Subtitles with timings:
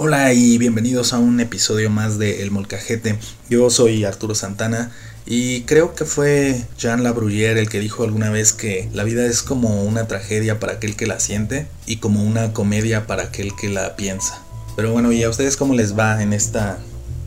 [0.00, 3.18] Hola y bienvenidos a un episodio más de El Molcajete.
[3.50, 4.92] Yo soy Arturo Santana
[5.26, 9.42] y creo que fue Jean Labruyère el que dijo alguna vez que la vida es
[9.42, 13.70] como una tragedia para aquel que la siente y como una comedia para aquel que
[13.70, 14.40] la piensa.
[14.76, 16.78] Pero bueno, ¿y a ustedes cómo les va en esta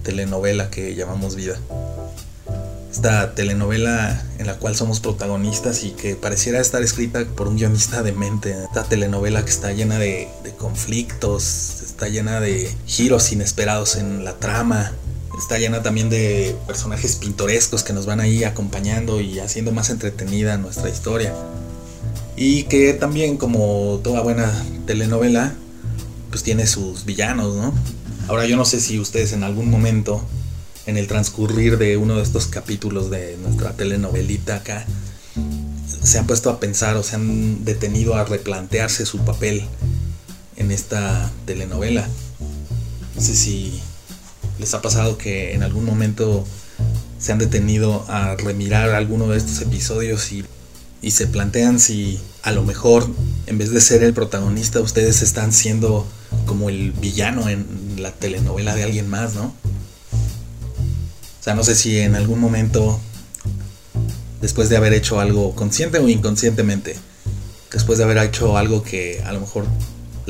[0.04, 1.60] telenovela que llamamos vida?
[2.92, 8.04] esta telenovela en la cual somos protagonistas y que pareciera estar escrita por un guionista
[8.04, 8.56] de mente.
[8.66, 10.28] Esta telenovela que está llena de,
[10.60, 14.92] conflictos, está llena de giros inesperados en la trama,
[15.38, 20.58] está llena también de personajes pintorescos que nos van ahí acompañando y haciendo más entretenida
[20.58, 21.32] nuestra historia.
[22.36, 24.52] Y que también como toda buena
[24.88, 25.54] telenovela,
[26.32, 27.72] pues tiene sus villanos, ¿no?
[28.28, 30.26] Ahora yo no sé si ustedes en algún momento
[30.88, 34.88] en el transcurrir de uno de estos capítulos de nuestra telenovelita acá,
[36.04, 39.68] se han puesto a pensar o se han detenido a replantearse su papel
[40.62, 42.08] en esta telenovela.
[43.16, 43.80] No sé si
[44.60, 46.46] les ha pasado que en algún momento
[47.20, 50.46] se han detenido a remirar alguno de estos episodios y,
[51.02, 53.08] y se plantean si a lo mejor
[53.48, 56.08] en vez de ser el protagonista ustedes están siendo
[56.46, 59.54] como el villano en la telenovela de alguien más, ¿no?
[61.42, 63.00] O sea, no sé si en algún momento,
[64.42, 66.96] después de haber hecho algo consciente o inconscientemente,
[67.72, 69.66] después de haber hecho algo que a lo mejor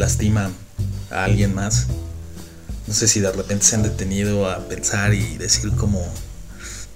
[0.02, 0.52] lastima
[1.12, 1.88] a alguien más,
[2.88, 6.04] no sé si de repente se han detenido a pensar y decir como,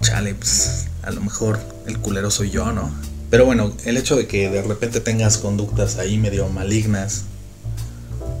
[0.02, 2.90] chale, pues a lo mejor el culero soy yo, ¿no?
[3.30, 7.22] Pero bueno, el hecho de que de repente tengas conductas ahí medio malignas,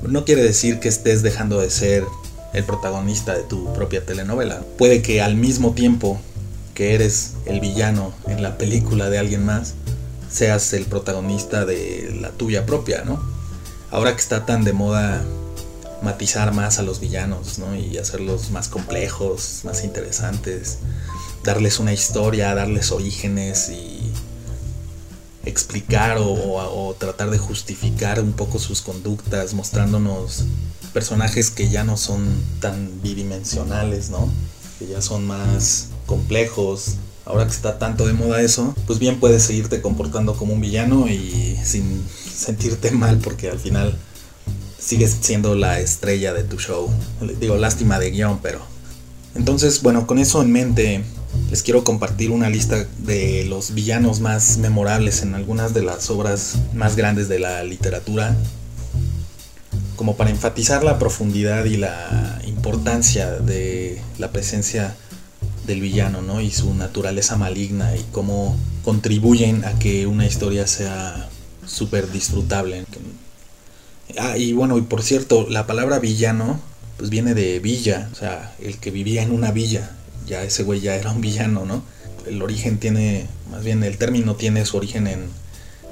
[0.02, 2.04] no quiere decir que estés dejando de ser
[2.52, 4.62] el protagonista de tu propia telenovela.
[4.78, 6.20] Puede que al mismo tiempo
[6.74, 9.74] que eres el villano en la película de alguien más,
[10.30, 13.35] seas el protagonista de la tuya propia, ¿no?
[13.90, 15.24] Ahora que está tan de moda
[16.02, 17.74] matizar más a los villanos, ¿no?
[17.76, 20.78] Y hacerlos más complejos, más interesantes,
[21.44, 24.12] darles una historia, darles orígenes y
[25.44, 30.44] explicar o, tratar de justificar un poco sus conductas, mostrándonos
[30.92, 34.28] personajes que ya no son tan bidimensionales, ¿no?
[34.78, 36.96] Que ya son más complejos.
[37.26, 41.08] Ahora que está tanto de moda eso, pues bien puedes seguirte comportando como un villano
[41.08, 43.98] y sin sentirte mal porque al final
[44.78, 46.88] sigues siendo la estrella de tu show.
[47.40, 48.60] Digo, lástima de guion, pero...
[49.34, 51.04] Entonces, bueno, con eso en mente,
[51.50, 56.54] les quiero compartir una lista de los villanos más memorables en algunas de las obras
[56.74, 58.36] más grandes de la literatura
[59.96, 64.94] como para enfatizar la profundidad y la importancia de la presencia
[65.66, 66.40] del villano, ¿no?
[66.40, 71.28] Y su naturaleza maligna y cómo contribuyen a que una historia sea
[71.66, 72.84] súper disfrutable.
[74.18, 76.60] Ah, y bueno, y por cierto, la palabra villano,
[76.96, 79.90] pues viene de villa, o sea, el que vivía en una villa,
[80.26, 81.82] ya ese güey ya era un villano, ¿no?
[82.26, 85.28] El origen tiene, más bien el término tiene su origen en,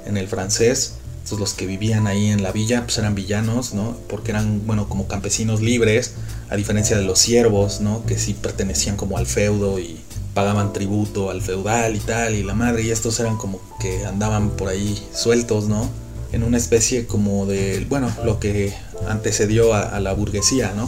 [0.05, 3.97] en el francés, entonces los que vivían ahí en la villa pues eran villanos, ¿no?
[4.07, 6.11] Porque eran, bueno, como campesinos libres,
[6.51, 8.05] a diferencia de los siervos, ¿no?
[8.05, 9.99] Que sí pertenecían como al feudo y
[10.35, 14.51] pagaban tributo al feudal y tal, y la madre, y estos eran como que andaban
[14.51, 15.89] por ahí sueltos, ¿no?
[16.31, 18.75] En una especie como de, bueno, lo que
[19.07, 20.87] antecedió a, la burguesía, ¿no?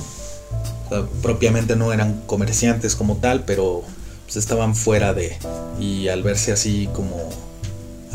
[1.23, 3.81] propiamente no eran comerciantes como tal, pero
[4.25, 5.35] pues estaban fuera de,
[5.79, 7.46] y al verse así como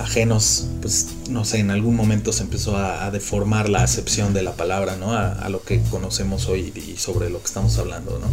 [0.02, 4.52] ajenos, pues no sé, en algún momento se empezó a, deformar la acepción de la
[4.52, 5.12] palabra, ¿no?
[5.14, 8.26] A, lo que conocemos hoy y sobre lo que estamos hablando, ¿no?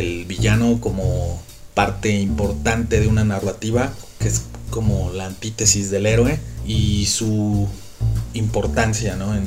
[0.00, 1.42] El villano como
[1.74, 7.68] parte importante de una narrativa, que es como la antítesis del héroe, y su
[8.34, 9.34] importancia, ¿no?
[9.34, 9.46] en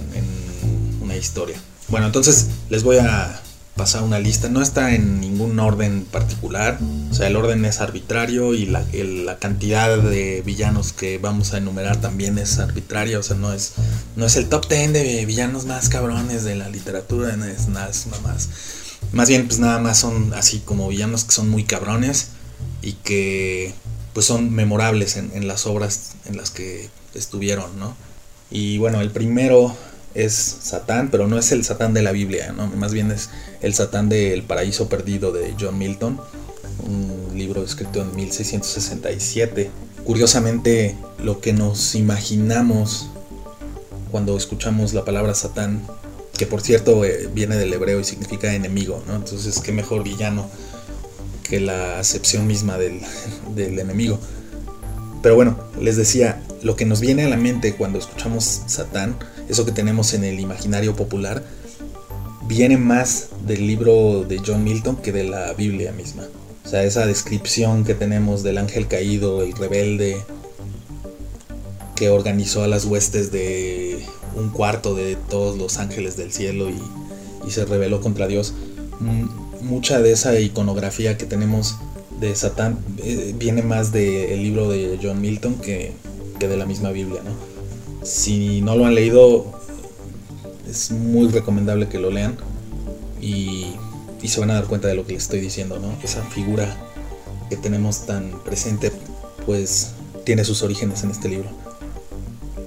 [1.02, 1.58] una historia.
[1.90, 3.42] Bueno, entonces les voy a
[3.76, 4.50] pasar una lista.
[4.50, 6.80] No está en ningún orden particular.
[7.12, 11.58] O sea, el orden es arbitrario y la, la, cantidad de villanos que vamos a
[11.58, 13.20] enumerar también es arbitraria.
[13.20, 13.74] O sea, no es,
[14.16, 17.36] no es el top 10 de villanos más cabrones de la literatura.
[17.36, 17.92] No es nada
[18.24, 18.50] más.
[19.12, 22.30] Más bien, pues nada más son así como villanos que son muy cabrones
[22.81, 23.74] y que
[24.14, 27.96] pues son memorables en, en las obras en las que estuvieron, ¿no?
[28.50, 29.76] Y bueno, el primero
[30.13, 32.68] es Satán, pero no es el Satán de la Biblia, ¿no?
[32.68, 33.30] más bien es
[33.62, 36.19] el Satán del Paraíso Perdido de John Milton,
[36.86, 39.71] un libro escrito en 1667.
[40.04, 43.10] Curiosamente, lo que nos imaginamos
[44.12, 45.81] cuando escuchamos la palabra Satán,
[46.38, 49.16] que por cierto eh, viene del hebreo y significa enemigo, ¿no?
[49.16, 50.50] entonces qué mejor villano
[51.44, 53.01] que la acepción misma del,
[53.56, 54.19] del enemigo.
[55.21, 59.16] Pero bueno, les decía, lo que nos viene a la mente cuando escuchamos Satán
[59.50, 61.44] eso que tenemos en el imaginario popular,
[62.48, 66.24] viene más del libro de John Milton que de la Biblia misma.
[66.66, 70.18] O sea, esa descripción que tenemos del ángel caído, el rebelde,
[71.95, 74.04] que organizó a las huestes de
[74.36, 76.81] un cuarto de todos los ángeles del cielo y,
[77.51, 78.54] se rebeló contra Dios.
[79.62, 81.75] mucha de esa iconografía que tenemos
[82.22, 85.92] de Satán eh, viene más del libro de John Milton que,
[86.40, 87.53] que de la misma Biblia, ¿no?
[88.04, 89.46] Si no lo han leído,
[90.70, 92.36] es muy recomendable que lo lean
[93.22, 93.76] y,
[94.28, 95.94] se van a dar cuenta de lo que les estoy diciendo, ¿no?
[96.02, 96.76] Esa figura
[97.50, 98.92] que tenemos tan presente,
[99.46, 99.92] pues
[100.26, 101.50] tiene sus orígenes en este libro.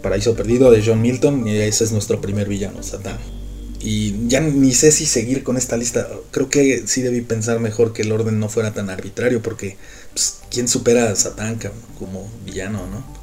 [0.02, 3.18] Paraíso Perdido de John Milton y ese es nuestro primer villano, Satán.
[3.80, 6.08] Y ya ni sé si seguir con esta lista.
[6.30, 9.76] Creo que sí debí pensar mejor que el orden no fuera tan arbitrario porque
[10.12, 11.58] pues, ¿quién supera a Satán
[11.98, 13.15] como villano, no?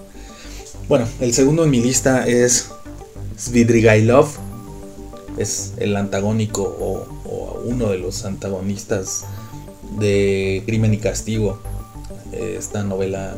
[0.87, 2.69] Bueno, el segundo en mi lista es
[3.37, 4.27] Svidrigailov
[5.37, 7.07] es el antagónico o,
[7.65, 9.23] uno de los antagonistas
[9.97, 11.59] de Crimen y Castigo,
[12.33, 13.37] esta novela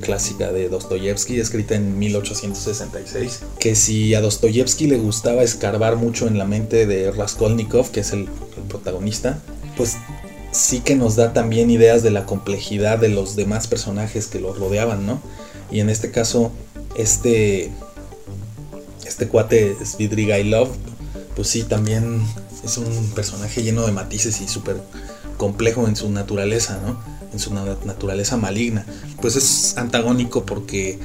[0.00, 6.36] clásica de Dostoyevsky, escrita en 1866, que si a Dostoyevsky le gustaba escarbar mucho en
[6.36, 8.28] la mente de Raskolnikov, que es el,
[8.68, 9.40] protagonista,
[9.76, 9.96] pues
[10.52, 14.52] sí que nos da también ideas de la complejidad de los demás personajes que lo
[14.52, 15.20] rodeaban, ¿no?
[15.70, 16.52] Y en este caso,
[16.96, 17.70] este,
[19.06, 20.68] este cuate Svidrigailov
[21.34, 22.22] pues sí, también
[22.64, 24.80] es un personaje lleno de matices y súper
[25.36, 26.98] complejo en su naturaleza, ¿no?
[27.32, 28.86] En su naturaleza maligna.
[29.20, 30.98] Pues es antagónico porque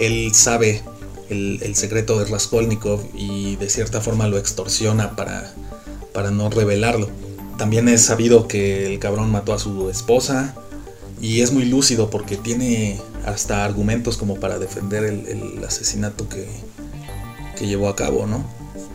[0.00, 0.82] él sabe
[1.28, 5.52] el, secreto de Raskolnikov y de cierta forma lo extorsiona para,
[6.12, 7.10] para no revelarlo.
[7.58, 10.54] También es sabido que el cabrón mató a su esposa
[11.20, 16.46] y es muy lúcido porque tiene hasta argumentos como para defender el, asesinato que,
[17.56, 18.44] que llevó a cabo, ¿no?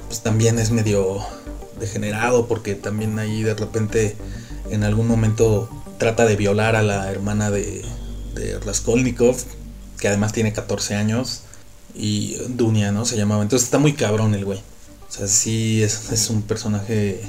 [0.09, 1.19] pues también es medio
[1.79, 4.15] degenerado porque también ahí de repente
[4.71, 7.85] en algún momento trata de violar a la hermana de,
[8.33, 9.37] de Raskolnikov,
[9.99, 11.41] que además tiene 14 años,
[11.93, 13.05] y Dunia, ¿no?
[13.05, 13.43] Se llamaba.
[13.43, 14.59] Entonces está muy cabrón el güey.
[14.59, 17.21] O sea, sí es, un personaje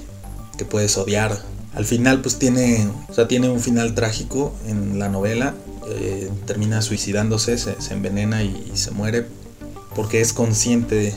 [0.57, 1.43] que puedes odiar.
[1.75, 5.55] Al final, pues tiene, o sea, tiene un final trágico en la novela.
[5.93, 9.27] Eh, termina suicidándose, se, envenena y, se muere
[9.95, 11.15] porque es consciente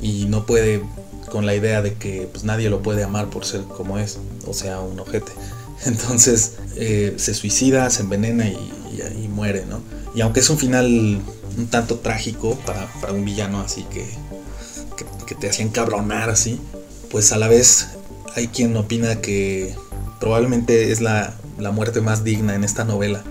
[0.00, 0.82] y no puede
[1.30, 4.54] con la idea de que pues, nadie lo puede amar por ser como es, o
[4.54, 5.32] sea, un ojete.
[5.84, 8.74] Entonces eh, se suicida, se envenena y,
[9.28, 9.80] muere, ¿no?
[10.14, 11.20] Y aunque es un final
[11.56, 14.04] un tanto trágico para, un villano así que,
[15.26, 16.58] que, te hacía encabronar así,
[17.10, 17.88] pues a la vez
[18.34, 19.76] hay quien opina que
[20.18, 23.22] probablemente es la, la muerte más digna en esta novela.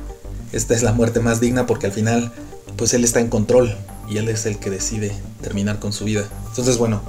[0.51, 2.31] Esta es la muerte más digna porque al final
[2.77, 3.75] pues él está en control
[4.09, 5.11] y él es el que decide
[5.41, 6.27] terminar con su vida.
[6.49, 7.01] Entonces, bueno,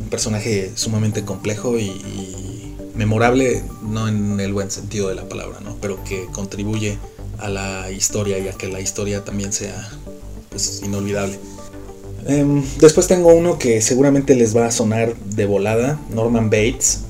[0.00, 5.76] un personaje sumamente complejo y, memorable, no en el buen sentido de la palabra, ¿no?
[5.82, 6.98] Pero que contribuye
[7.38, 9.90] a la historia y a que la historia también sea
[10.48, 11.38] pues, inolvidable.
[12.26, 17.00] Em, después tengo uno que seguramente les va a sonar de volada, Norman Bates.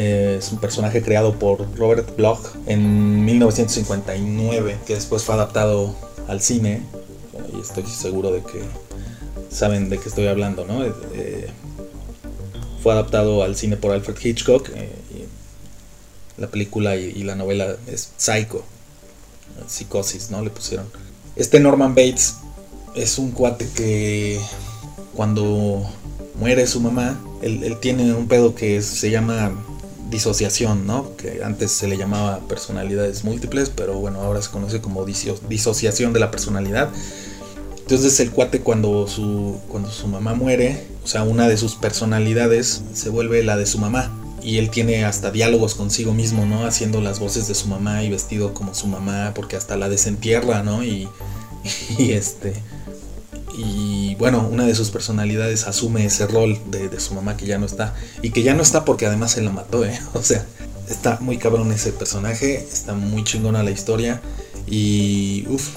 [0.00, 5.92] Eh, es un personaje creado por Robert Bloch en 1959, que después fue adaptado
[6.28, 6.82] al cine
[7.52, 8.62] y estoy seguro de que
[9.50, 10.84] saben de qué estoy hablando, ¿no?
[10.84, 11.48] Eh,
[12.80, 14.68] fue adaptado al cine por Alfred Hitchcock.
[14.72, 14.88] Eh,
[16.36, 18.62] la película y, la novela es Psycho,
[19.66, 20.42] Psicosis, ¿no?
[20.42, 20.86] Le pusieron.
[21.34, 22.36] Este Norman Bates
[22.94, 24.38] es un cuate que
[25.16, 25.84] cuando
[26.38, 29.52] muere su mamá, él tiene un pedo que se llama
[30.10, 31.16] disociación, ¿no?
[31.16, 36.20] Que antes se le llamaba personalidades múltiples, pero bueno, ahora se conoce como disociación de
[36.20, 36.90] la personalidad.
[37.78, 42.82] Entonces el cuate cuando su, cuando su mamá muere, o sea, una de sus personalidades
[42.92, 44.14] se vuelve la de su mamá.
[44.42, 46.64] Y él tiene hasta diálogos consigo mismo, ¿no?
[46.64, 50.62] Haciendo las voces de su mamá y vestido como su mamá, porque hasta la desentierra,
[50.62, 50.84] ¿no?
[50.84, 51.08] Y,
[51.98, 52.54] y este...
[53.58, 57.66] Y bueno, una de sus personalidades asume ese rol de, su mamá que ya no
[57.66, 57.92] está.
[58.22, 59.98] Y que ya no está porque además se la mató, ¿eh?
[60.14, 60.46] O sea,
[60.88, 64.20] está muy cabrón ese personaje, está muy chingona la historia.
[64.68, 65.70] Y uff,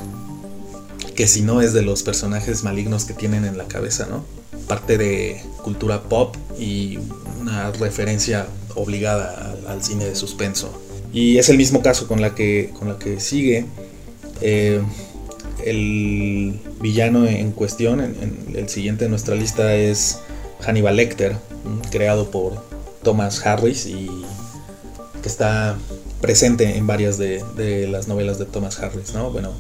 [1.16, 4.24] que si no es de los personajes malignos que tienen en la cabeza, ¿no?
[4.68, 7.00] Parte de cultura pop y
[7.40, 8.46] una referencia
[8.76, 10.72] obligada al, cine de suspenso.
[11.12, 13.66] Y es el mismo caso con la que, con la que sigue.
[14.42, 14.82] Eh,
[15.66, 20.20] el villano en cuestión, en, el siguiente de nuestra lista es
[20.62, 21.36] Hannibal Lecter,
[21.92, 22.64] creado por
[23.04, 24.10] Thomas Harris y
[25.22, 25.78] que está
[26.22, 29.32] presente en varias de, las novelas de Thomas Harris, ¿no?
[29.32, 29.52] Bueno,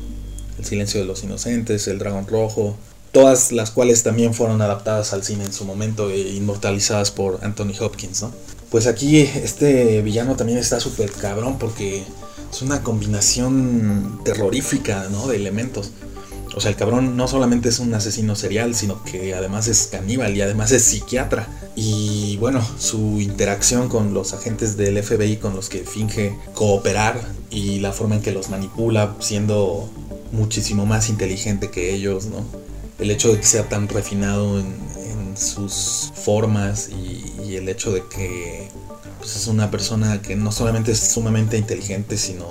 [0.57, 2.75] el silencio de los inocentes, El dragón rojo,
[3.11, 7.73] todas las cuales también fueron adaptadas al cine en su momento e inmortalizadas por Anthony
[7.79, 8.31] Hopkins, ¿no?
[8.69, 12.03] Pues aquí este villano también está súper cabrón porque
[12.51, 15.27] es una combinación terrorífica, ¿no?
[15.27, 15.91] De elementos.
[16.53, 20.35] O sea, el cabrón no solamente es un asesino serial, sino que además es caníbal
[20.35, 21.47] y además es psiquiatra.
[21.75, 27.79] Y bueno, su interacción con los agentes del FBI con los que finge cooperar y
[27.79, 29.89] la forma en que los manipula siendo
[30.31, 32.45] muchísimo más inteligente que ellos, ¿no?
[32.99, 34.91] El hecho de que sea tan refinado en,
[35.33, 38.67] sus formas y, el hecho de que
[39.21, 42.47] pues, es una persona que no solamente es sumamente inteligente, sino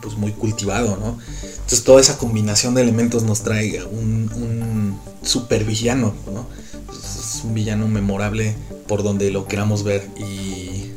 [0.00, 1.18] pues muy cultivado, ¿no?
[1.42, 6.46] Entonces toda esa combinación de elementos nos trae un, un super villano, ¿no?
[6.88, 8.54] Es un villano memorable
[8.86, 10.92] por donde lo queramos ver y,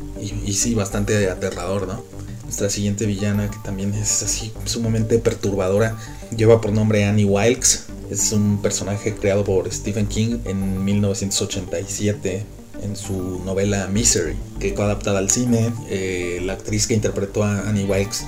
[0.46, 2.03] y, sí, bastante aterrador, ¿no?
[2.43, 5.98] Nuestra siguiente villana, que también es así sumamente perturbadora,
[6.36, 7.86] lleva por nombre Annie Wilkes.
[8.10, 12.46] Es un personaje creado por Stephen King en 1987
[12.81, 15.71] en su novela Misery, que fue adaptada al cine.
[15.89, 18.25] Eh, la actriz que interpretó a Annie Wilkes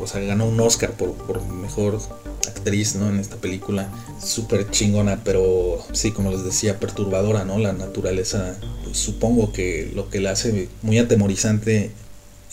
[0.00, 2.00] o sea, ganó un Oscar por, mejor
[2.46, 3.08] actriz, ¿no?
[3.08, 3.88] En esta película.
[4.22, 7.58] Súper chingona, pero sí, como les decía, perturbadora, ¿no?
[7.58, 11.90] La naturaleza, pues, supongo que lo que la hace muy atemorizante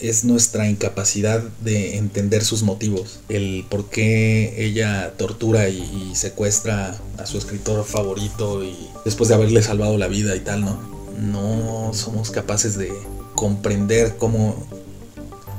[0.00, 6.98] es nuestra incapacidad de entender sus motivos, el por qué ella tortura y, y, secuestra
[7.18, 10.91] a su escritor favorito y después de haberle salvado la vida y tal, ¿no?
[11.18, 12.92] No somos capaces de
[13.34, 14.54] comprender cómo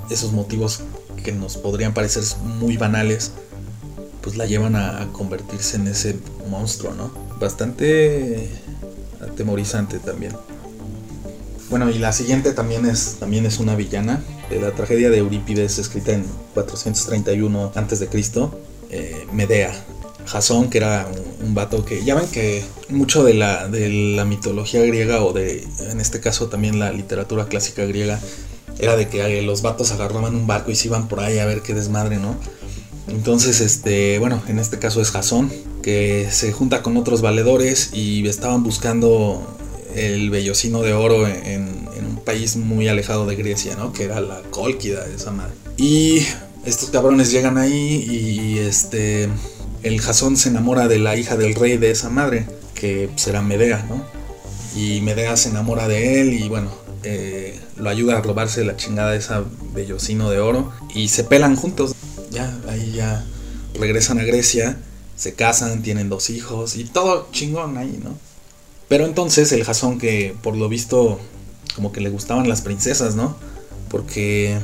[0.09, 0.81] esos motivos
[1.23, 3.31] que nos podrían parecer muy banales,
[4.21, 6.15] pues la llevan a, convertirse en ese
[6.49, 7.11] monstruo, ¿no?
[7.39, 8.49] Bastante
[9.21, 10.33] atemorizante también.
[11.69, 15.79] Bueno, y la siguiente también es, también es una villana de la tragedia de Eurípides,
[15.79, 18.09] escrita en 431 a.C.,
[18.91, 19.73] eh, Medea.
[20.25, 21.07] Jasón, que era
[21.41, 25.67] un, vato que ya ven que mucho de la, de la mitología griega o de,
[25.89, 28.19] en este caso también la literatura clásica griega,
[28.79, 31.61] era de que los vatos agarraban un barco y se iban por ahí a ver
[31.61, 32.35] qué desmadre, ¿no?
[33.07, 35.51] Entonces, este, bueno, en este caso es Jasón,
[35.81, 39.45] que se junta con otros valedores y estaban buscando
[39.95, 43.93] el vellocino de oro en, un país muy alejado de Grecia, ¿no?
[43.93, 45.53] Que era la Cólquida esa madre.
[45.77, 46.25] Y
[46.65, 49.29] estos cabrones llegan ahí y este,
[49.83, 53.85] el Jasón se enamora de la hija del rey de esa madre, que será Medea,
[53.87, 54.03] ¿no?
[54.75, 56.71] Y Medea se enamora de él y bueno,
[57.03, 61.55] eh, lo ayuda a robarse la chingada de esa bellocino de oro y se pelan
[61.55, 61.93] juntos.
[62.31, 63.25] Ya, ahí ya
[63.79, 64.77] regresan a Grecia,
[65.15, 68.17] se casan, tienen dos hijos y todo chingón ahí, ¿no?
[68.87, 71.19] Pero entonces el Jasón que por lo visto
[71.75, 73.35] como que le gustaban las princesas, ¿no?
[73.89, 74.57] Porque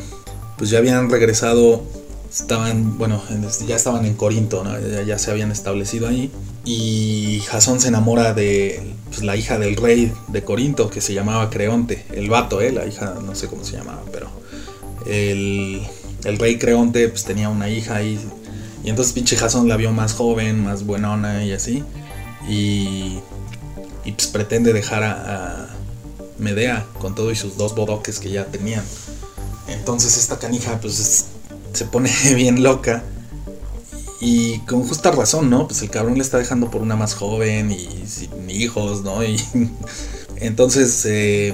[0.58, 1.84] pues ya habían regresado,
[2.32, 3.22] estaban, bueno,
[3.68, 4.64] ya estaban en Corinto,
[5.06, 6.32] ya, se habían establecido ahí.
[6.66, 11.50] Y Jasón se enamora de pues, la hija del rey de Corinto, que se llamaba
[11.50, 12.72] Creonte, el vato, ¿eh?
[12.72, 14.30] la hija, no sé cómo se llamaba, pero
[15.06, 15.82] el,
[16.38, 18.20] rey Creonte pues, tenía una hija ahí.
[18.84, 21.84] Y entonces pinche Jasón la vio más joven, más buenona y así.
[22.48, 23.20] Y,
[24.06, 25.70] y pues pretende dejar a,
[26.40, 28.84] Medea con todo y sus dos bodoques que ya tenían.
[29.68, 31.26] Entonces esta canija pues
[31.74, 33.04] se pone bien loca
[34.22, 35.68] y con justa razón, ¿no?
[35.68, 39.24] Pues el cabrón le está dejando por una más joven y sin hijos, ¿no?
[39.24, 39.38] Y
[40.38, 41.54] entonces, eh,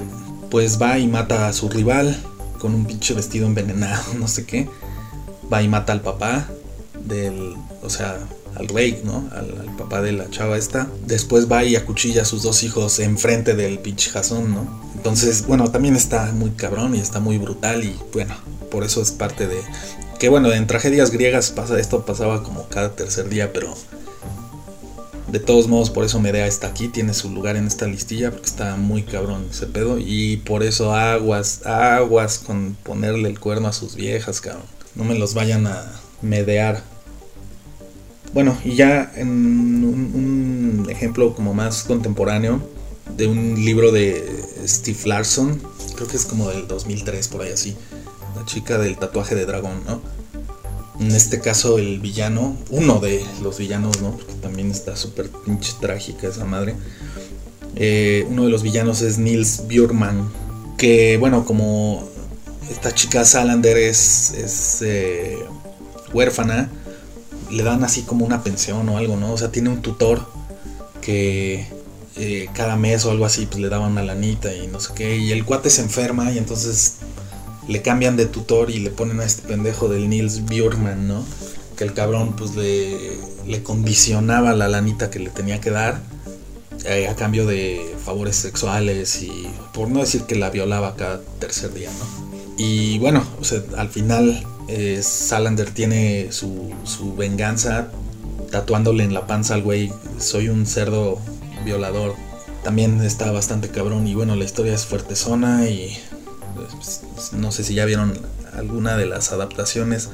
[0.50, 2.16] pues va y mata a su rival
[2.58, 4.68] con un pinche vestido envenenado, no sé qué.
[5.52, 6.48] Va y mata al papá
[7.04, 8.18] del, o sea,
[8.56, 9.28] al rey, ¿no?
[9.32, 10.88] Al, papá de la chava esta.
[11.06, 14.66] Después va y acuchilla a sus dos hijos enfrente del pinche jazón, ¿no?
[14.96, 18.34] Entonces, bueno, también está muy cabrón y está muy brutal y bueno,
[18.70, 19.60] por eso es parte de,
[20.18, 23.74] que bueno, en tragedias griegas pasa esto, pasaba como cada tercer día, pero
[25.30, 28.46] de todos modos por eso Medea está aquí, tiene su lugar en esta listilla, porque
[28.46, 29.98] está muy cabrón ese pedo.
[29.98, 34.64] Y por eso aguas, aguas con ponerle el cuerno a sus viejas, cabrón.
[34.94, 36.82] No me los vayan a medear.
[38.32, 42.60] Bueno, y ya en un, un ejemplo como más contemporáneo
[43.16, 44.24] de un libro de
[44.66, 45.60] Steve Larson,
[45.94, 47.76] creo que es como del 2003, por ahí así
[48.46, 50.00] chica del tatuaje de dragón, ¿no?
[50.98, 54.12] En este caso el villano, uno de los villanos, ¿no?
[54.12, 56.74] Porque también está súper pinche trágica esa madre.
[57.74, 60.30] Eh, uno de los villanos es Nils Björkman,
[60.78, 62.08] que bueno, como
[62.70, 65.38] esta chica Salander es, es eh,
[66.14, 66.70] huérfana,
[67.50, 69.32] le dan así como una pensión o algo, ¿no?
[69.32, 70.26] O sea, tiene un tutor
[71.02, 71.66] que
[72.16, 75.16] eh, cada mes o algo así, pues le daba una lanita y no sé qué.
[75.18, 76.94] Y el cuate se enferma y entonces
[77.68, 81.24] le cambian de tutor y le ponen a este pendejo del Nils Björkman, ¿no?
[81.76, 86.00] Que el cabrón pues le, le condicionaba la lanita que le tenía que dar
[86.84, 91.74] eh, a cambio de favores sexuales y por no decir que la violaba cada tercer
[91.74, 92.26] día, ¿no?
[92.58, 93.22] Y bueno,
[93.76, 97.90] al final eh, Salander tiene su, su venganza
[98.50, 101.18] tatuándole en la panza al güey, soy un cerdo
[101.64, 102.14] violador.
[102.62, 105.96] También está bastante cabrón y bueno, la historia es fuertezona y
[107.32, 108.12] no sé si ya vieron
[108.54, 110.08] alguna de las adaptaciones.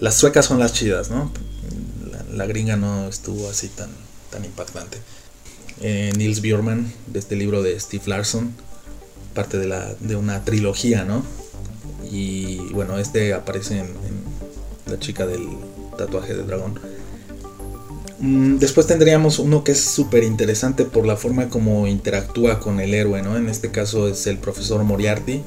[0.00, 1.30] Las suecas son las chidas, ¿no?
[2.32, 3.90] La, gringa no estuvo así tan,
[4.30, 4.98] tan impactante.
[5.80, 8.52] Eh, Nils Bjorman, de este libro de Steve Larson,
[9.34, 11.24] parte de, la, de una trilogía, ¿no?
[12.10, 13.88] Y bueno, este aparece en,
[14.86, 15.46] La chica del
[15.96, 16.78] tatuaje de dragón.
[18.20, 22.94] Mm, después tendríamos uno que es súper interesante por la forma como interactúa con el
[22.94, 23.36] héroe, ¿no?
[23.36, 25.42] En este caso es el profesor Moriarty,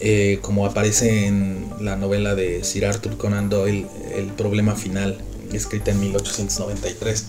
[0.00, 5.18] eh, como aparece en la novela de Sir Arthur Conan Doyle, El problema final,
[5.52, 7.26] escrita en 1893.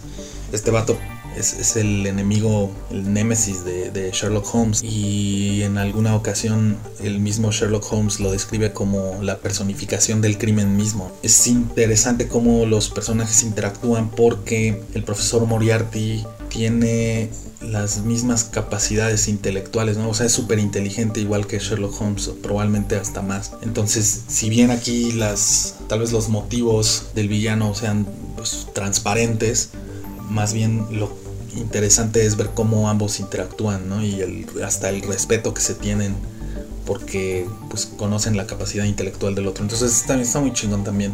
[0.51, 0.97] Este vato
[1.35, 7.91] es, el enemigo, el némesis de, Sherlock Holmes y en alguna ocasión el mismo Sherlock
[7.91, 11.11] Holmes lo describe como la personificación del crimen mismo.
[11.23, 17.29] Es interesante cómo los personajes interactúan porque el profesor Moriarty tiene
[17.61, 20.09] las mismas capacidades intelectuales, ¿no?
[20.09, 23.53] O sea, es súper inteligente igual que Sherlock Holmes, probablemente hasta más.
[23.61, 28.05] Entonces, si bien aquí las, tal vez los motivos del villano sean
[28.35, 29.69] pues, transparentes,
[30.29, 31.15] más bien lo
[31.55, 34.03] interesante es ver cómo ambos interactúan, ¿no?
[34.03, 36.15] Y el, hasta el respeto que se tienen
[36.85, 39.63] porque pues conocen la capacidad intelectual del otro.
[39.63, 41.13] Entonces está, está muy chingón también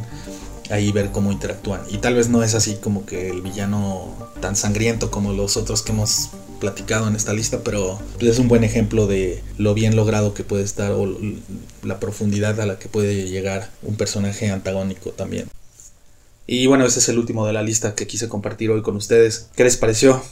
[0.69, 1.81] ahí ver cómo interactúan.
[1.89, 5.81] Y tal vez no es así como que el villano tan sangriento como los otros
[5.81, 10.33] que hemos platicado en esta lista, pero es un buen ejemplo de lo bien logrado
[10.33, 11.07] que puede estar o
[11.83, 15.50] la profundidad a la que puede llegar un personaje antagónico también.
[16.47, 19.50] Y bueno, ese es el último de la lista que quise compartir hoy con ustedes.
[19.55, 20.24] ¿Qué les pareció?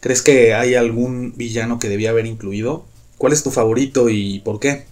[0.00, 2.86] ¿Crees que hay algún villano que debía haber incluido?
[3.18, 4.86] ¿Cuál es tu favorito y por qué?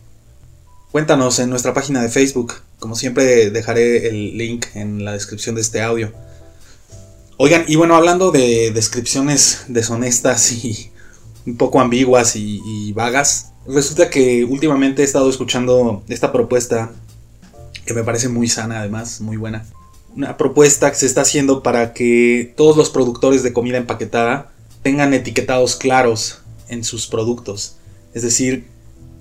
[0.93, 2.55] Cuéntanos en nuestra página de Facebook.
[2.79, 6.13] Como siempre dejaré el link en la descripción de este audio.
[7.37, 10.91] Oigan, y bueno, hablando de descripciones deshonestas y
[11.47, 16.93] un poco ambiguas y, vagas, resulta que últimamente he estado escuchando esta propuesta
[17.87, 19.65] que me parece muy sana además, muy buena
[20.19, 24.51] una propuesta que se está haciendo para que todos los productores de comida empaquetada
[24.83, 27.77] tengan etiquetados claros en sus productos.
[28.15, 28.67] Es decir,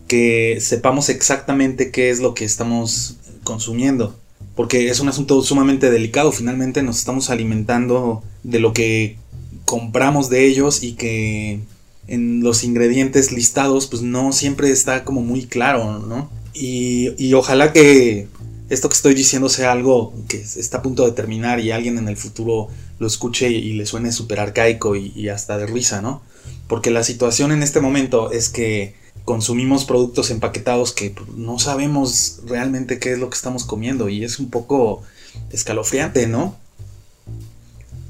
[0.08, 4.14] que sepamos exactamente qué es lo que estamos consumiendo.
[4.56, 6.32] Porque es un asunto sumamente delicado.
[6.32, 9.18] Finalmente nos estamos alimentando de lo que
[9.66, 11.62] compramos de ellos y que
[12.08, 16.30] en los ingredientes listados pues no siempre está como muy claro, ¿no?
[16.54, 18.28] Y, y ojalá que
[18.70, 22.08] esto que estoy diciendo sea algo que está a punto de terminar y alguien en
[22.10, 22.68] el futuro
[23.00, 26.22] lo escuche y le suene súper arcaico y, hasta de risa, ¿no?
[26.68, 33.00] Porque la situación en este momento es que consumimos productos empaquetados que no sabemos realmente
[33.00, 35.04] qué es lo que estamos comiendo y es un poco
[35.52, 36.56] escalofriante, ¿no?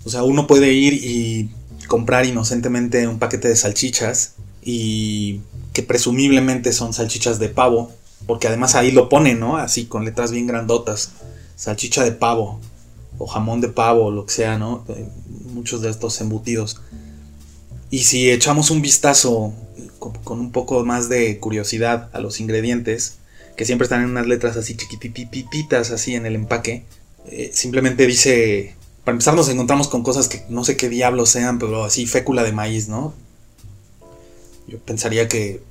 [0.06, 1.50] O sea, uno puede ir y
[1.88, 5.42] comprar inocentemente un paquete de salchichas y
[5.74, 7.92] que presumiblemente son salchichas de pavo
[8.26, 9.58] porque además ahí lo ponen, ¿no?
[9.58, 11.12] Así con letras bien grandotas.
[11.56, 12.60] Salchicha de pavo.
[13.18, 14.86] O jamón de pavo, lo que sea, ¿no?
[14.90, 15.08] Eh,
[15.54, 16.80] muchos de estos embutidos.
[17.90, 19.54] Y si echamos un vistazo
[20.00, 23.18] con, un poco más de curiosidad a los ingredientes,
[23.56, 26.86] que siempre están en unas letras así chiquitititas, así en el empaque,
[27.30, 31.60] eh, simplemente dice, para empezar nos encontramos con cosas que no sé qué diablos sean,
[31.60, 33.14] pero así fécula de maíz, ¿no?
[34.68, 35.62] Yo pensaría que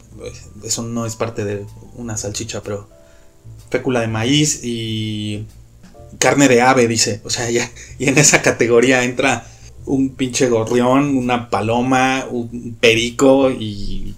[0.65, 2.89] eso no es parte de una salchicha, pero
[3.71, 5.47] fécula de maíz y
[6.19, 7.21] carne de ave, dice.
[7.25, 9.47] O sea, ya, y en esa categoría entra
[9.87, 14.15] un pinche gorrión, una paloma, un perico y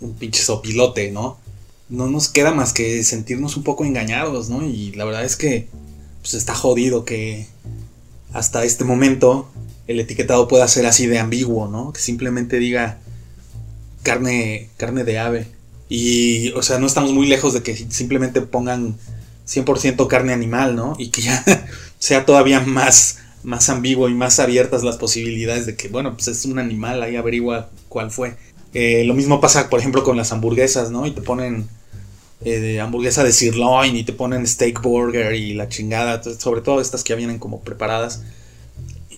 [0.00, 1.38] un pinche sopilote, ¿no?
[1.88, 4.64] No nos queda más que sentirnos un poco engañados, ¿no?
[4.64, 5.68] Y la verdad es que
[6.20, 7.46] pues está jodido que
[8.32, 9.50] hasta este momento
[9.86, 11.92] el etiquetado pueda ser así de ambiguo, ¿no?
[11.92, 12.98] Que simplemente diga
[14.02, 15.46] carne, carne de ave.
[15.88, 18.96] Y, o sea, no estamos muy lejos de que simplemente pongan
[19.48, 20.94] 100% carne animal, ¿no?
[20.98, 21.44] Y que ya
[21.98, 26.44] sea todavía más, más ambiguo y más abiertas las posibilidades de que, bueno, pues es
[26.44, 28.36] un animal, ahí averigua cuál fue.
[28.74, 31.06] Eh, lo mismo pasa, por ejemplo, con las hamburguesas, ¿no?
[31.06, 31.68] Y te ponen
[32.44, 37.02] eh, hamburguesa de sirloin y te ponen steak burger y la chingada, sobre todo estas
[37.02, 38.22] que ya vienen como preparadas.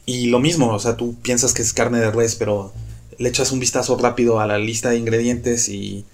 [0.07, 2.73] Y lo mismo, o sea, tú piensas que es carne de res, pero
[3.19, 6.05] le echas un vistazo rápido a la lista de ingredientes y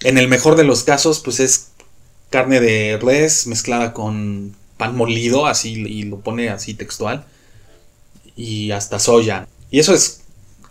[0.00, 1.68] en el mejor de los casos pues es
[2.30, 7.24] carne de res mezclada con pan molido así y lo pone así textual
[8.36, 10.22] y hasta soya y eso es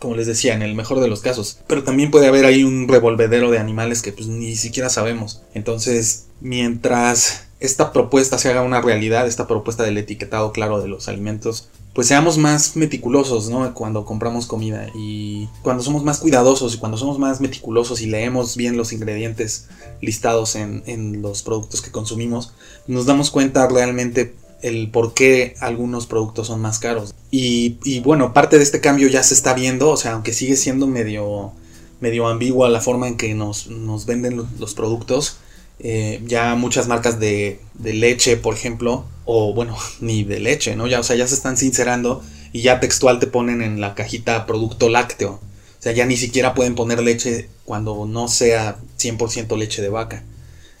[0.02, 1.60] como les decía, en el mejor de los casos.
[1.68, 5.42] Pero también puede haber ahí un revolvedero de animales que pues ni siquiera sabemos.
[5.54, 11.06] Entonces, mientras esta propuesta se haga una realidad, esta propuesta del etiquetado claro de los
[11.06, 13.72] alimentos, pues seamos más meticulosos, ¿no?
[13.74, 18.56] Cuando compramos comida y cuando somos más cuidadosos y cuando somos más meticulosos y leemos
[18.56, 19.68] bien los ingredientes
[20.00, 22.54] listados en, en los productos que consumimos,
[22.88, 27.14] nos damos cuenta realmente el por qué algunos productos son más caros.
[27.30, 30.86] Y, bueno, parte de este cambio ya se está viendo, o sea, aunque sigue siendo
[30.86, 31.52] medio,
[32.00, 35.38] medio ambigua la forma en que nos, nos venden los, productos,
[35.78, 40.86] eh, ya muchas marcas de, de, leche, por ejemplo, o bueno, ni de leche, ¿no?
[40.86, 42.22] Ya, o sea, ya se están sincerando
[42.52, 45.32] y ya textual te ponen en la cajita producto lácteo.
[45.32, 50.22] O sea, ya ni siquiera pueden poner leche cuando no sea 100% leche de vaca.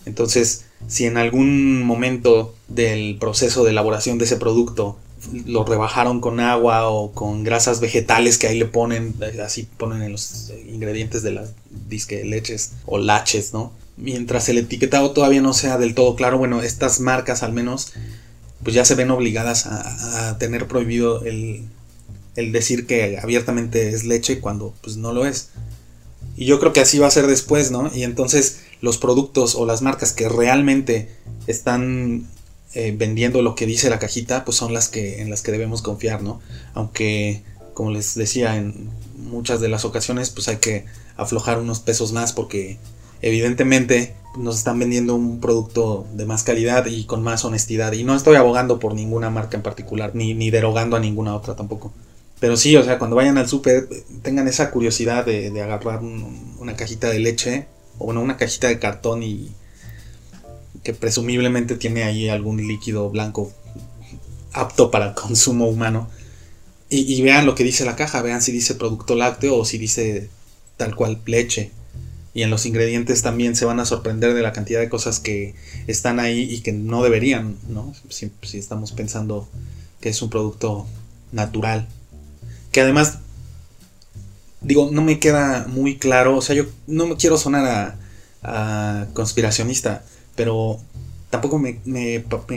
[0.04, 4.98] Entonces, si en algún momento del proceso de elaboración de ese producto
[5.46, 9.14] lo rebajaron con agua o con grasas vegetales que ahí le ponen,
[9.44, 11.52] así ponen en los ingredientes de las
[11.88, 13.72] disque leches o laches, ¿no?
[13.96, 17.92] Mientras el etiquetado todavía no sea del todo claro, bueno, estas marcas al menos
[18.62, 21.64] pues ya se ven obligadas a, tener prohibido el,
[22.36, 25.50] el, decir que abiertamente es leche cuando pues no lo es.
[26.36, 27.90] Y yo creo que así va a ser después, ¿no?
[27.94, 31.08] Y entonces los productos o las marcas que realmente
[31.46, 32.26] están
[32.74, 35.80] eh, vendiendo lo que dice la cajita, pues son las que en las que debemos
[35.82, 36.40] confiar, ¿no?
[36.74, 37.42] Aunque,
[37.72, 40.84] como les decía, en muchas de las ocasiones, pues hay que
[41.16, 42.78] aflojar unos pesos más porque
[43.22, 47.92] evidentemente nos están vendiendo un producto de más calidad y con más honestidad.
[47.92, 51.54] Y no estoy abogando por ninguna marca en particular, ni, ni derogando a ninguna otra
[51.54, 51.92] tampoco.
[52.40, 53.88] Pero sí, o sea, cuando vayan al súper,
[54.22, 57.68] tengan esa curiosidad de, agarrar una cajita de leche
[57.98, 59.52] o bueno, una cajita de cartón y
[60.82, 63.52] que presumiblemente tiene ahí algún líquido blanco
[64.52, 66.08] apto para consumo humano.
[66.94, 70.28] Y, vean lo que dice la caja, vean si dice producto lácteo o si dice
[70.76, 71.70] tal cual leche.
[72.34, 75.54] Y en los ingredientes también se van a sorprender de la cantidad de cosas que
[75.86, 77.94] están ahí y que no deberían, ¿no?
[78.10, 79.48] Si, si estamos pensando
[80.02, 80.86] que es un producto
[81.30, 81.88] natural.
[82.72, 83.20] Que además
[84.62, 87.96] digo, no me queda muy claro, o sea, yo no me quiero sonar
[88.42, 90.80] a, conspiracionista, pero
[91.30, 91.78] tampoco me,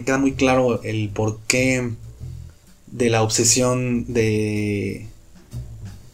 [0.03, 1.91] queda muy claro el porqué
[2.87, 5.07] de la obsesión de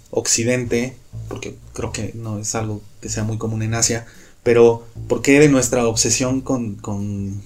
[0.10, 0.96] Occidente,
[1.30, 4.06] porque creo que no es algo que sea muy común en Asia,
[4.44, 7.42] pero ¿por qué de nuestra obsesión con, con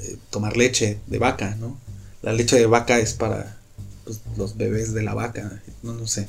[0.00, 1.78] eh, tomar leche de vaca, ¿no?
[2.22, 3.56] La leche de vaca es para
[4.04, 6.28] pues, los bebés de la vaca, no, no sé.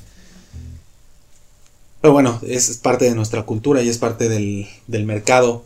[2.01, 4.67] Pero bueno, es parte de nuestra cultura y es parte del,
[5.05, 5.63] mercado.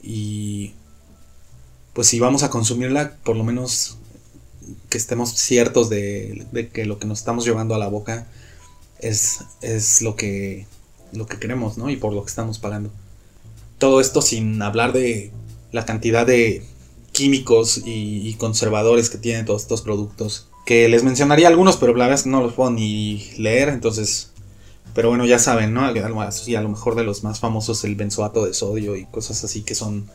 [0.00, 0.72] Y
[1.92, 3.98] pues si vamos a consumirla, por lo menos
[4.88, 8.28] que estemos ciertos de, que lo que nos estamos llevando a la boca
[9.00, 10.66] es, es lo, que,
[11.12, 11.90] lo que queremos, ¿no?
[11.90, 12.90] Y por lo que estamos pagando.
[13.78, 15.32] Todo esto sin hablar de
[15.72, 16.64] la cantidad de
[17.10, 20.46] químicos y, y conservadores que tienen todos estos productos.
[20.64, 24.29] Que les mencionaría algunos, pero la verdad es que no los puedo ni leer, entonces
[24.94, 25.90] pero bueno, ya saben, ¿no?
[25.94, 29.62] Y a lo mejor de los más famosos el benzoato de sodio y cosas así
[29.62, 30.08] que son...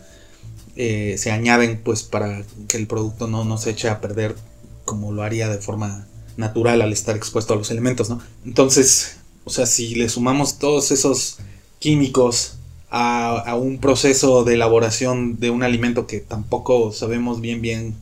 [0.77, 4.35] Eh, se añaden pues para que el producto no, no se eche a perder
[4.83, 8.21] como lo haría de forma natural al estar expuesto a los elementos, ¿no?
[8.45, 11.37] Entonces, o sea, si le sumamos todos esos
[11.79, 12.55] químicos
[12.89, 17.95] a, a, un proceso de elaboración de un alimento que tampoco sabemos bien bien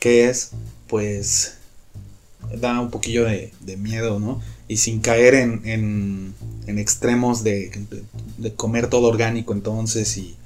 [0.00, 0.50] qué es,
[0.88, 1.58] pues
[2.56, 4.40] da un poquillo de, de miedo, ¿no?
[4.68, 5.62] Y sin caer en,
[6.66, 7.70] en, extremos de,
[8.36, 10.36] de, comer todo orgánico entonces y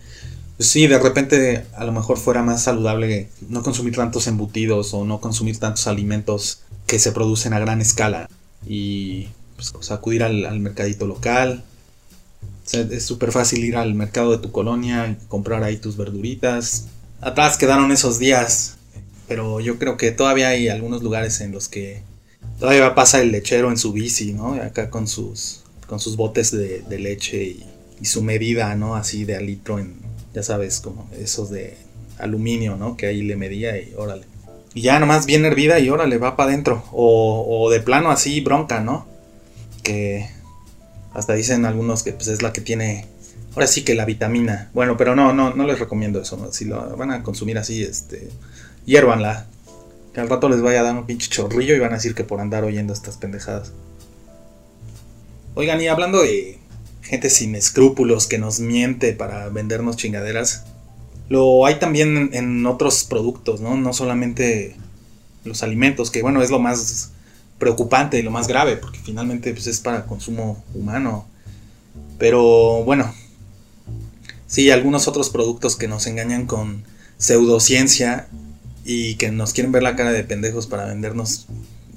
[0.57, 5.05] pues sí, de repente a lo mejor fuera más saludable no consumir tantos embutidos o
[5.05, 8.29] no consumir tantos alimentos que se producen a gran escala
[8.67, 11.65] y pues, acudir al, mercadito local.
[12.73, 16.87] es súper fácil ir al mercado de tu colonia y comprar ahí tus verduritas.
[17.21, 18.77] Atrás quedaron esos días,
[19.27, 22.03] pero yo creo que todavía hay algunos lugares en los que
[22.59, 24.55] Todavía pasa el lechero en su bici, ¿no?
[24.55, 27.57] Acá con sus, con sus botes de, leche
[28.01, 28.97] y, su medida, ¿no?
[28.97, 29.97] Así de al litro en,
[30.35, 31.77] ya sabes, como esos de
[32.19, 32.97] aluminio, ¿no?
[32.97, 34.27] Que ahí le medía y órale.
[34.75, 36.85] Y ya nomás bien hervida y órale, va para adentro.
[36.93, 39.07] O, o de plano así bronca, ¿no?
[39.83, 40.29] Que
[41.15, 43.07] hasta dicen algunos que pues es la que tiene
[43.55, 44.71] ahora sí que la vitamina.
[44.75, 46.53] Bueno, pero no, no, no les recomiendo eso.
[46.53, 48.29] Si lo van a consumir así, este,
[48.87, 49.47] hiérvanla
[50.13, 52.25] que al rato les vaya a dar un pinche chorrillo y van a decir que
[52.25, 53.73] por andar oyendo estas pendejadas.
[55.55, 56.59] Oigan, y hablando de
[57.03, 60.65] gente sin escrúpulos que nos miente para vendernos chingaderas,
[61.29, 63.77] lo hay también en otros productos, ¿no?
[63.77, 64.77] No solamente
[65.45, 67.11] los alimentos, que bueno, es lo más
[67.59, 71.27] preocupante y lo más grave, porque finalmente pues, es para consumo humano.
[72.19, 73.15] Pero bueno,
[74.47, 76.85] sí, algunos otros productos que nos engañan con
[77.19, 78.29] pseudociencia
[78.85, 81.47] y que nos quieren ver la cara de pendejos para vendernos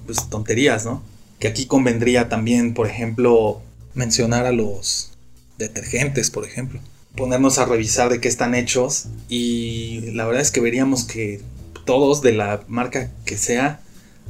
[0.05, 1.01] pues, tonterías, ¿no?
[1.39, 3.61] Que aquí convendría también, por ejemplo,
[3.93, 5.11] mencionar a los
[5.57, 6.79] detergentes, por ejemplo.
[7.15, 11.41] Ponernos a revisar de qué están hechos y la verdad es que veríamos que
[11.85, 13.79] todos de la marca que sea,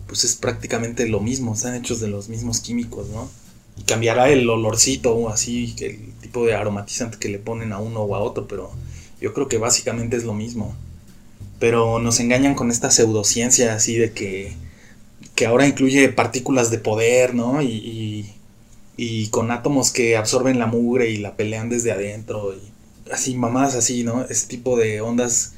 [0.07, 3.29] pues es prácticamente lo mismo, están hechos de los mismos químicos, ¿no?
[3.77, 8.01] Y cambiará el olorcito o así, el tipo de aromatizante que le ponen a uno
[8.01, 8.71] o a otro, pero
[9.19, 10.75] yo creo que básicamente es lo mismo.
[11.65, 14.53] Pero nos engañan con esta pseudociencia así de que,
[15.33, 17.63] que ahora incluye partículas de poder, ¿no?
[17.63, 18.35] Y,
[18.97, 22.53] y, con átomos que absorben la mugre y la pelean desde adentro.
[22.53, 24.25] Y así, mamadas así, ¿no?
[24.25, 25.53] Ese tipo de ondas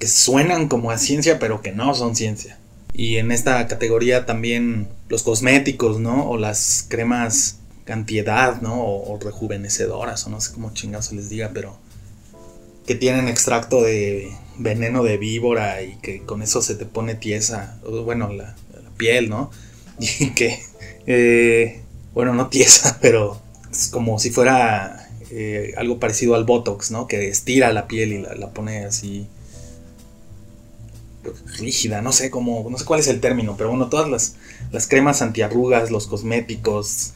[0.00, 2.58] que suenan como a ciencia, pero que no son ciencia.
[2.92, 6.28] Y en esta categoría también los cosméticos, ¿no?
[6.28, 8.84] O las cremas cantidad, ¿no?
[8.84, 11.78] O, rejuvenecedoras, o no sé cómo chingados se les diga, pero
[12.88, 17.78] que tienen extracto de veneno de víbora y que con eso se te pone tiesa,
[18.04, 18.54] bueno, la,
[18.96, 19.50] piel, ¿no?
[19.98, 20.60] Y que,
[21.06, 21.82] eh,
[22.14, 23.40] bueno, no tiesa, pero
[23.70, 27.06] es como si fuera eh, algo parecido al Botox, ¿no?
[27.06, 29.26] Que estira la piel y la pone así
[31.58, 34.36] rígida, no sé cómo, no sé cuál es el término, pero bueno, todas las,
[34.72, 37.12] las cremas antiarrugas, los cosméticos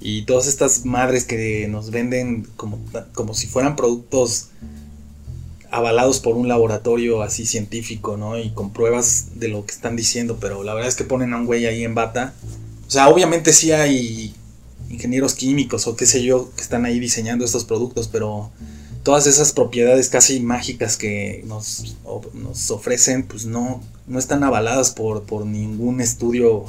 [0.00, 2.78] y todas estas madres que nos venden como,
[3.14, 4.50] como si fueran productos
[5.76, 8.38] avalados por un laboratorio así científico, ¿no?
[8.38, 11.36] Y con pruebas de lo que están diciendo, pero la verdad es que ponen a
[11.36, 12.34] un güey ahí en bata.
[12.86, 14.34] O sea, obviamente sí hay
[14.90, 18.50] ingenieros químicos o qué sé yo que están ahí diseñando estos productos, pero
[19.02, 21.96] todas esas propiedades casi mágicas que nos,
[22.70, 26.64] ofrecen, pues no, no están avaladas por, por ningún estudio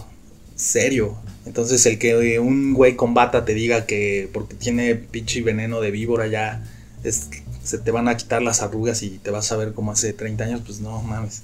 [0.55, 1.15] serio.
[1.45, 5.91] Entonces el que un güey con bata te diga que porque tiene pinche veneno de
[5.91, 6.63] víbora ya
[7.03, 7.29] es,
[7.67, 10.45] se te van a quitar las arrugas y te vas a ver como hace 30
[10.45, 11.41] años, pues no mames.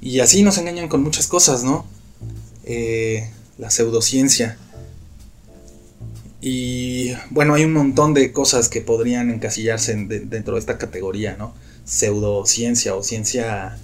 [0.00, 1.84] Y así nos engañan con muchas cosas, ¿no?
[2.64, 4.56] Eh, la pseudociencia.
[6.40, 11.52] Y bueno, hay un montón de cosas que podrían encasillarse dentro de esta categoría, ¿no?
[11.84, 13.76] Pseudociencia o ciencia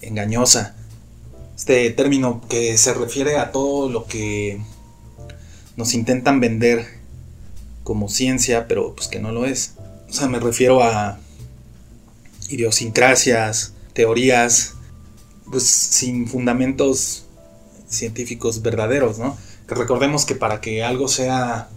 [0.00, 0.74] engañosa.
[1.56, 4.60] Este término que se refiere a todo lo que
[5.76, 6.86] nos intentan vender
[7.84, 9.74] como ciencia, pero pues que no lo es.
[10.08, 11.18] O sea, me refiero a
[12.48, 14.74] idiosincrasias, teorías,
[15.50, 17.24] pues sin fundamentos
[17.88, 19.36] científicos verdaderos, ¿no?
[19.74, 21.68] recordemos que para que algo sea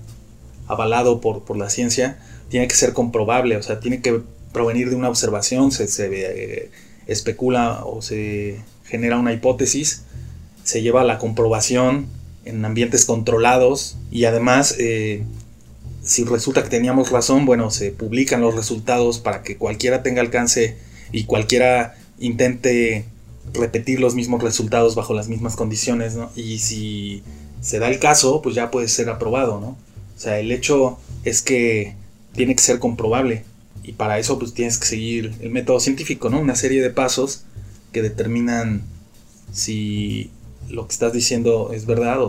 [0.67, 4.21] avalado por, la ciencia, tiene que ser comprobable, o sea, tiene que
[4.53, 6.71] provenir de una observación, se, eh,
[7.07, 10.03] especula o se genera una hipótesis,
[10.63, 12.07] se lleva a la comprobación
[12.45, 15.23] en ambientes controlados y además eh,
[16.03, 20.77] si resulta que teníamos razón, bueno, se publican los resultados para que cualquiera tenga alcance
[21.11, 23.05] y cualquiera intente
[23.53, 26.31] repetir los mismos resultados bajo las mismas condiciones, ¿no?
[26.35, 27.23] Y si
[27.61, 29.77] se da el caso, pues ya puede ser aprobado, ¿no?
[30.15, 31.95] O sea, el hecho es que
[32.33, 33.43] tiene que ser comprobable
[33.83, 36.39] y para eso pues tienes que seguir el método científico, ¿no?
[36.39, 37.43] Una serie de pasos
[37.91, 38.83] que determinan
[39.51, 40.31] si
[40.69, 42.19] lo que estás diciendo es verdad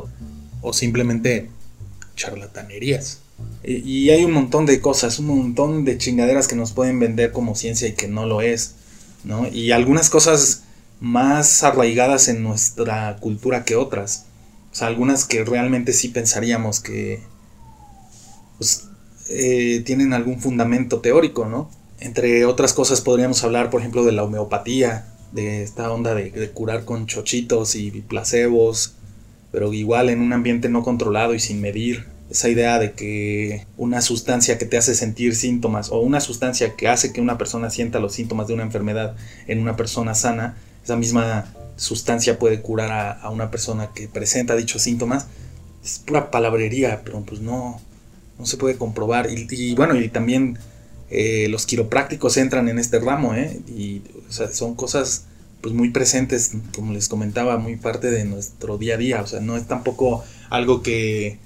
[0.61, 1.49] o, simplemente
[2.17, 3.22] charlatanerías.
[3.65, 7.55] Y, hay un montón de cosas, un montón de chingaderas que nos pueden vender como
[7.55, 8.75] ciencia y que no lo es,
[9.25, 9.47] ¿no?
[9.49, 10.65] Y algunas cosas
[11.01, 14.27] más arraigadas en nuestra cultura que otras.
[14.73, 17.21] O sea, algunas que realmente sí pensaríamos que
[18.59, 18.89] pues,
[19.29, 21.71] eh, tienen algún fundamento teórico, ¿no?
[22.01, 26.85] Entre otras cosas podríamos hablar, por ejemplo, de la homeopatía, de esta onda de, curar
[26.85, 28.95] con chochitos y placebos,
[29.51, 32.07] pero igual en un ambiente no controlado y sin medir.
[32.33, 36.89] Esa idea de que una sustancia que te hace sentir síntomas o una sustancia que
[36.89, 39.17] hace que una persona sienta los síntomas de una enfermedad
[39.49, 44.81] en una persona sana, esa misma sustancia puede curar a, una persona que presenta dichos
[44.81, 45.27] síntomas,
[45.85, 47.79] es pura palabrería, pero pues no,
[48.39, 49.29] no se puede comprobar.
[49.31, 50.57] Y, bueno, y también
[51.11, 53.61] eh, los quiroprácticos entran en este ramo, ¿eh?
[53.69, 55.27] Y son cosas
[55.61, 59.21] pues muy presentes, como les comentaba, muy parte de nuestro día a día.
[59.21, 61.39] O sea, no es tampoco algo que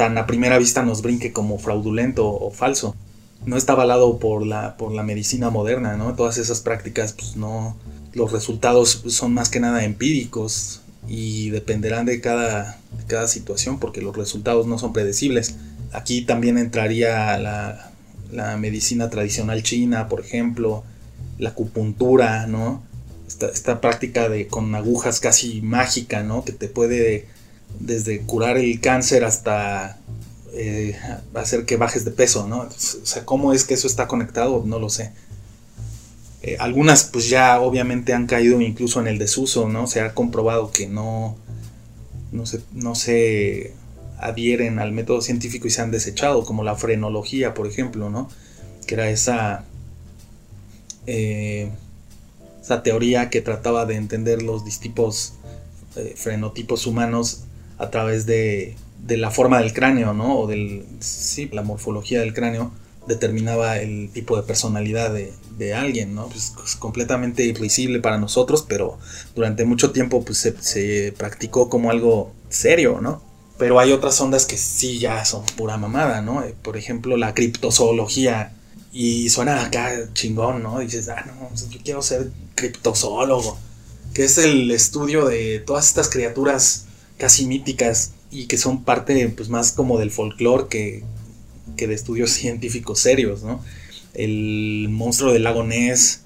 [0.00, 2.96] tan a primera vista nos brinque como fraudulento o falso.
[3.44, 6.14] No está avalado por la, por la medicina moderna, ¿no?
[6.14, 7.76] Todas esas prácticas pues no,
[8.14, 14.16] los resultados son más que nada empíricos y dependerán de cada, cada situación porque los
[14.16, 15.56] resultados no son predecibles.
[15.92, 17.92] Aquí también entraría la,
[18.32, 20.82] la medicina tradicional china, por ejemplo,
[21.38, 22.82] la acupuntura, ¿no?
[23.28, 26.42] Esta, esta, práctica de con agujas casi mágica, ¿no?
[26.42, 27.28] Que te puede
[27.78, 30.00] desde curar el cáncer hasta
[30.52, 30.96] eh,
[31.34, 32.62] hacer que bajes de peso, ¿no?
[32.62, 34.62] O sea, ¿cómo es que eso está conectado?
[34.66, 35.12] No lo sé.
[36.42, 39.86] Eh, algunas pues ya obviamente han caído incluso en el desuso, ¿no?
[39.86, 41.36] Se ha comprobado que no,
[42.32, 43.74] no, se, no se
[44.18, 48.28] adhieren al método científico y se han desechado, como la frenología, por ejemplo, ¿no?
[48.86, 49.64] Que era esa,
[51.06, 51.70] eh,
[52.60, 55.34] esa teoría que trataba de entender los distintos
[56.16, 57.44] frenotipos humanos
[57.80, 60.38] a través de de la forma del cráneo, ¿no?
[60.38, 62.72] O del, sí, la morfología del cráneo
[63.06, 66.26] determinaba el tipo de personalidad de, alguien, ¿no?
[66.28, 68.98] Pues, es completamente invisible para nosotros, pero
[69.34, 73.22] durante mucho tiempo pues, se, practicó como algo serio, ¿no?
[73.58, 76.42] Pero hay otras ondas que sí ya son pura mamada, ¿no?
[76.42, 78.54] Eh, por ejemplo, la criptozoología.
[78.92, 80.80] Y suena acá chingón, ¿no?
[80.80, 83.58] dices, ah, no, yo quiero ser criptozoólogo.
[84.14, 86.86] Que es el estudio de todas estas criaturas
[87.20, 91.04] casi míticas y que son parte pues más como del folclore que,
[91.76, 93.62] que de estudios científicos serios, ¿no?
[94.14, 96.22] El monstruo del lago Ness,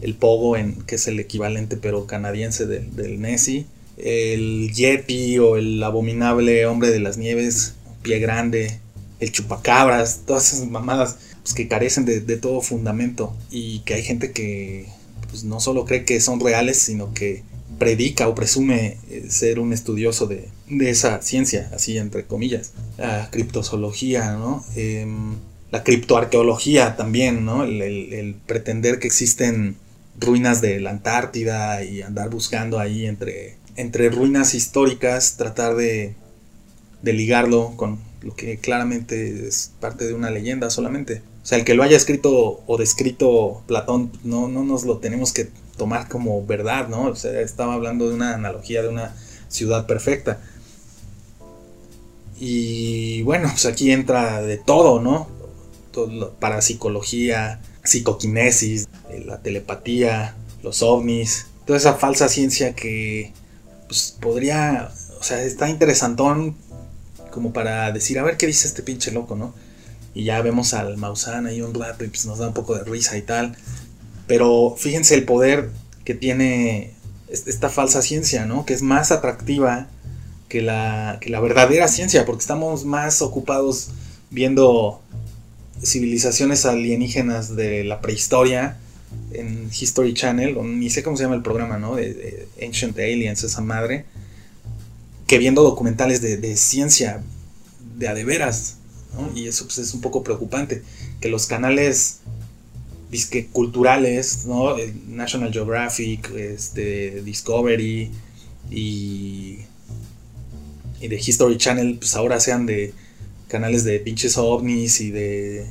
[0.00, 3.66] el Pogo, en, que es el equivalente pero canadiense del, del Nessie,
[3.98, 8.78] el Yeti o el abominable hombre de las nieves, pie grande,
[9.20, 14.04] el chupacabras, todas esas mamadas pues, que carecen de, de, todo fundamento y que hay
[14.04, 14.86] gente que
[15.28, 17.42] pues, no solo cree que son reales, sino que
[17.78, 20.48] predica o presume eh, ser un estudioso de,
[20.80, 22.72] esa ciencia, así entre comillas.
[22.98, 24.64] La criptozoología, ¿no?
[24.76, 25.36] Em,
[25.70, 27.64] la criptoarqueología también, ¿no?
[27.64, 29.76] El, pretender que existen
[30.18, 36.14] ruinas de la Antártida y andar buscando ahí entre, entre ruinas históricas, tratar de,
[37.02, 41.22] de ligarlo con lo que claramente es parte de una leyenda solamente.
[41.42, 45.32] O sea, el que lo haya escrito o descrito Platón, no, no nos lo tenemos
[45.32, 47.04] que tomar como verdad, ¿no?
[47.04, 49.16] O sea, estaba hablando de una analogía de una
[49.48, 50.40] ciudad perfecta.
[52.38, 55.28] Y bueno, pues aquí entra de todo, ¿no?
[55.92, 63.32] Todo, parapsicología, psicoquinesis, eh, la telepatía, los ovnis, toda esa falsa ciencia que
[63.86, 66.56] pues podría, o sea, está interesantón
[67.30, 69.54] como para decir, a ver qué dice este pinche loco, ¿no?
[70.14, 72.84] Y ya vemos al Maussan ahí un rato y pues nos da un poco de
[72.84, 73.56] risa y tal.
[74.28, 75.70] Pero fíjense el poder
[76.04, 76.92] que tiene
[77.30, 78.64] esta falsa ciencia, ¿no?
[78.64, 79.88] Que es más atractiva
[80.48, 83.88] que la, que la verdadera ciencia, porque estamos más ocupados
[84.30, 85.02] viendo
[85.82, 88.78] civilizaciones alienígenas de la prehistoria
[89.32, 91.96] en History Channel, o ni sé cómo se llama el programa, ¿no?
[91.96, 94.04] De, Ancient Aliens, esa madre,
[95.26, 97.22] que viendo documentales de, ciencia
[97.96, 98.76] de a.
[99.34, 100.82] Y eso pues, es un poco preocupante,
[101.20, 102.20] que los canales
[103.10, 104.76] disque culturales, ¿no?
[105.06, 108.10] National Geographic, este, Discovery
[108.70, 109.58] y,
[111.00, 112.92] y de History Channel, pues ahora sean de
[113.48, 115.66] canales de pinches ovnis y de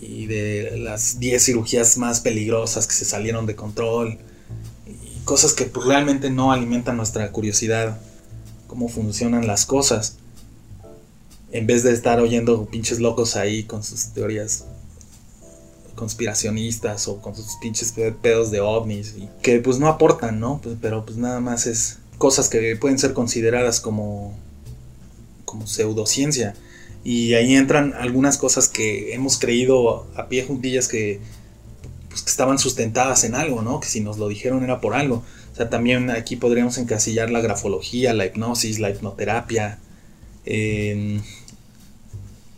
[0.00, 4.18] y de las 10 cirugías más peligrosas que se salieron de control
[4.86, 8.00] y cosas que pues, realmente no alimentan nuestra curiosidad
[8.66, 10.18] cómo funcionan las cosas
[11.50, 14.66] en vez de estar oyendo pinches locos ahí con sus teorías
[15.98, 20.60] conspiracionistas o con sus pinches pedos de ovnis y que pues no aportan, ¿no?
[20.62, 24.38] Pues, pero pues nada más es cosas que pueden ser consideradas como
[25.44, 26.54] como pseudociencia
[27.04, 31.20] y ahí entran algunas cosas que hemos creído a pie juntillas que
[32.08, 33.80] pues que estaban sustentadas en algo, ¿no?
[33.80, 35.24] Que si nos lo dijeron era por algo.
[35.52, 39.78] O sea, también aquí podríamos encasillar la grafología, la hipnosis, la hipnoterapia,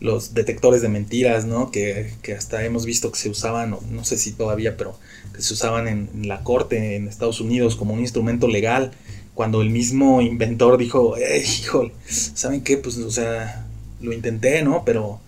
[0.00, 1.70] los detectores de mentiras, ¿no?
[1.70, 4.98] Que, hasta hemos visto que se usaban, no, sé si todavía, pero
[5.34, 8.92] que se usaban en, la corte en Estados Unidos como un instrumento legal,
[9.34, 12.78] cuando el mismo inventor dijo, eh, híjole, ¿saben qué?
[12.78, 13.66] Pues, o sea,
[14.00, 14.84] lo intenté, ¿no?
[14.84, 15.20] Pero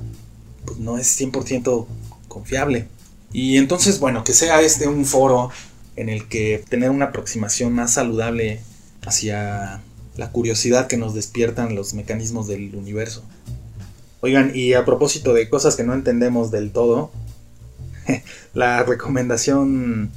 [0.65, 1.87] pues, no es 100%
[2.29, 2.89] confiable.
[3.33, 5.51] Y entonces, bueno, que sea este un foro
[5.97, 8.61] en el que tener una aproximación más saludable
[9.05, 9.83] hacia
[10.17, 13.23] la curiosidad que nos despiertan los mecanismos del universo.
[14.25, 17.11] Oigan, y a propósito de cosas que no entendemos del todo,
[18.55, 20.13] la recomendación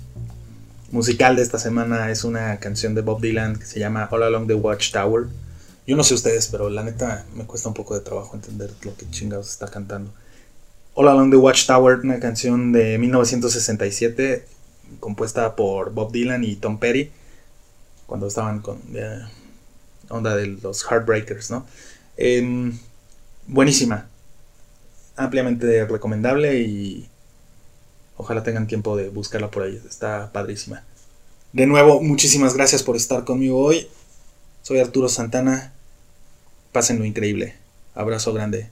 [0.92, 4.46] musical de esta semana es una canción de Bob Dylan que se llama All Along
[4.46, 5.26] the Watchtower.
[5.88, 8.96] Yo no sé ustedes, pero la neta me cuesta un poco de trabajo entender lo
[8.96, 10.14] que chingados está cantando.
[10.94, 14.46] All Along the Watchtower, una canción de 1967
[15.00, 17.10] compuesta por Bob Dylan y Tom Petty
[18.06, 19.20] cuando estaban con eh,
[20.10, 21.66] onda de los Heartbreakers, ¿no?
[23.48, 24.08] Buenísima.
[25.16, 27.10] Ampliamente recomendable y
[28.18, 29.82] ojalá tengan tiempo de buscarla por ahí.
[29.88, 30.84] Está padrísima.
[31.54, 33.88] De nuevo, muchísimas gracias por estar conmigo hoy.
[34.62, 35.76] Soy Arturo Santana
[36.76, 37.56] Pásenlo increíble.
[37.94, 38.68] Abrazo grande.